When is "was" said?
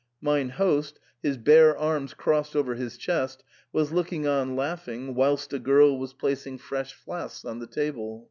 3.71-3.91, 5.99-6.15